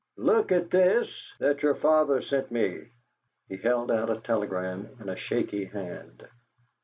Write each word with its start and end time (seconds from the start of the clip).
Look 0.17 0.51
at 0.51 0.71
this 0.71 1.07
that 1.37 1.61
your 1.61 1.75
father's 1.75 2.27
sent 2.27 2.49
me!" 2.51 2.87
He 3.49 3.57
held 3.57 3.91
out 3.91 4.09
a 4.09 4.19
telegram 4.19 4.89
in 4.99 5.09
a 5.09 5.15
shaky 5.15 5.65
hand. 5.65 6.27